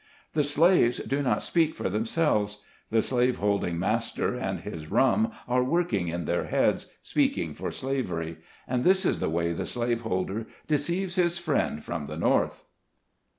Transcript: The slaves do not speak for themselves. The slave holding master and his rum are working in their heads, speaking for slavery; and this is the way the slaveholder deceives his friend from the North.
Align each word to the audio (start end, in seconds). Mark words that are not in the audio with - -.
The 0.33 0.43
slaves 0.43 0.97
do 0.97 1.21
not 1.21 1.43
speak 1.43 1.75
for 1.75 1.87
themselves. 1.87 2.63
The 2.89 3.03
slave 3.03 3.37
holding 3.37 3.77
master 3.77 4.33
and 4.33 4.61
his 4.61 4.89
rum 4.89 5.31
are 5.47 5.63
working 5.63 6.07
in 6.07 6.25
their 6.25 6.45
heads, 6.45 6.87
speaking 7.03 7.53
for 7.53 7.69
slavery; 7.71 8.37
and 8.67 8.83
this 8.83 9.05
is 9.05 9.19
the 9.19 9.29
way 9.29 9.53
the 9.53 9.67
slaveholder 9.67 10.47
deceives 10.65 11.17
his 11.17 11.37
friend 11.37 11.83
from 11.83 12.07
the 12.07 12.17
North. 12.17 12.63